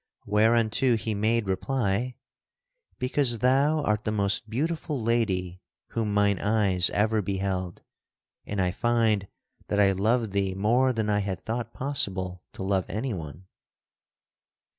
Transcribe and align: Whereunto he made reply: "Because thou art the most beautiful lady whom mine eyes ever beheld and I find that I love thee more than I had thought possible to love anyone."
Whereunto 0.25 0.95
he 0.95 1.13
made 1.13 1.45
reply: 1.45 2.15
"Because 2.97 3.37
thou 3.37 3.83
art 3.83 4.03
the 4.03 4.11
most 4.11 4.49
beautiful 4.49 4.99
lady 4.99 5.61
whom 5.89 6.11
mine 6.11 6.39
eyes 6.39 6.89
ever 6.89 7.21
beheld 7.21 7.83
and 8.43 8.59
I 8.59 8.71
find 8.71 9.27
that 9.67 9.79
I 9.79 9.91
love 9.91 10.31
thee 10.31 10.55
more 10.55 10.91
than 10.91 11.07
I 11.07 11.19
had 11.19 11.37
thought 11.37 11.71
possible 11.75 12.41
to 12.53 12.63
love 12.63 12.89
anyone." 12.89 13.45